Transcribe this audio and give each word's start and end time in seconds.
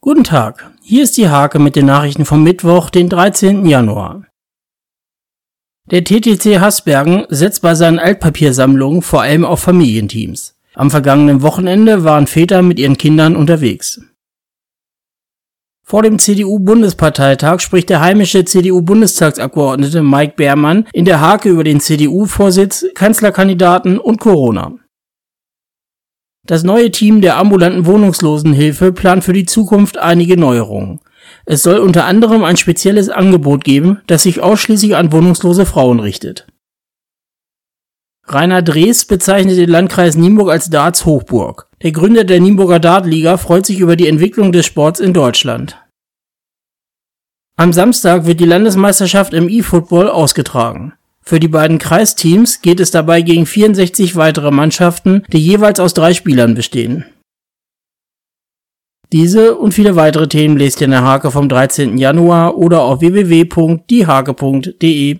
Guten 0.00 0.22
Tag, 0.22 0.70
hier 0.80 1.02
ist 1.02 1.16
die 1.16 1.28
Hake 1.28 1.58
mit 1.58 1.74
den 1.74 1.86
Nachrichten 1.86 2.24
vom 2.24 2.44
Mittwoch, 2.44 2.88
den 2.88 3.08
13. 3.08 3.66
Januar. 3.66 4.26
Der 5.90 6.04
TTC 6.04 6.60
Hasbergen 6.60 7.26
setzt 7.30 7.62
bei 7.62 7.74
seinen 7.74 7.98
Altpapiersammlungen 7.98 9.02
vor 9.02 9.22
allem 9.22 9.44
auf 9.44 9.58
Familienteams. 9.58 10.56
Am 10.74 10.92
vergangenen 10.92 11.42
Wochenende 11.42 12.04
waren 12.04 12.28
Väter 12.28 12.62
mit 12.62 12.78
ihren 12.78 12.96
Kindern 12.96 13.34
unterwegs. 13.34 14.00
Vor 15.82 16.04
dem 16.04 16.20
CDU-Bundesparteitag 16.20 17.58
spricht 17.58 17.88
der 17.88 18.00
heimische 18.00 18.44
CDU-Bundestagsabgeordnete 18.44 20.04
Mike 20.04 20.34
Beermann 20.36 20.86
in 20.92 21.06
der 21.06 21.20
Hake 21.20 21.48
über 21.48 21.64
den 21.64 21.80
CDU-Vorsitz, 21.80 22.86
Kanzlerkandidaten 22.94 23.98
und 23.98 24.20
Corona. 24.20 24.74
Das 26.48 26.64
neue 26.64 26.90
Team 26.90 27.20
der 27.20 27.36
ambulanten 27.36 27.84
Wohnungslosenhilfe 27.84 28.90
plant 28.90 29.22
für 29.22 29.34
die 29.34 29.44
Zukunft 29.44 29.98
einige 29.98 30.38
Neuerungen. 30.38 30.98
Es 31.44 31.62
soll 31.62 31.76
unter 31.76 32.06
anderem 32.06 32.42
ein 32.42 32.56
spezielles 32.56 33.10
Angebot 33.10 33.64
geben, 33.64 34.00
das 34.06 34.22
sich 34.22 34.40
ausschließlich 34.40 34.96
an 34.96 35.12
wohnungslose 35.12 35.66
Frauen 35.66 36.00
richtet. 36.00 36.46
Rainer 38.26 38.62
Drees 38.62 39.04
bezeichnet 39.04 39.58
den 39.58 39.68
Landkreis 39.68 40.16
Nienburg 40.16 40.48
als 40.48 40.70
Darts 40.70 41.04
Hochburg. 41.04 41.68
Der 41.82 41.92
Gründer 41.92 42.24
der 42.24 42.40
Nienburger 42.40 42.80
Dartliga 42.80 43.36
freut 43.36 43.66
sich 43.66 43.78
über 43.78 43.96
die 43.96 44.08
Entwicklung 44.08 44.50
des 44.50 44.64
Sports 44.64 45.00
in 45.00 45.12
Deutschland. 45.12 45.76
Am 47.56 47.74
Samstag 47.74 48.24
wird 48.24 48.40
die 48.40 48.46
Landesmeisterschaft 48.46 49.34
im 49.34 49.50
E-Football 49.50 50.08
ausgetragen. 50.08 50.94
Für 51.28 51.40
die 51.40 51.48
beiden 51.48 51.76
Kreisteams 51.76 52.62
geht 52.62 52.80
es 52.80 52.90
dabei 52.90 53.20
gegen 53.20 53.44
64 53.44 54.16
weitere 54.16 54.50
Mannschaften, 54.50 55.24
die 55.30 55.36
jeweils 55.36 55.78
aus 55.78 55.92
drei 55.92 56.14
Spielern 56.14 56.54
bestehen. 56.54 57.04
Diese 59.12 59.56
und 59.56 59.74
viele 59.74 59.94
weitere 59.94 60.26
Themen 60.26 60.56
lest 60.56 60.80
ihr 60.80 60.86
in 60.86 60.92
der 60.92 61.04
Hake 61.04 61.30
vom 61.30 61.50
13. 61.50 61.98
Januar 61.98 62.56
oder 62.56 62.80
auf 62.80 63.02
www.diehake.de. 63.02 65.16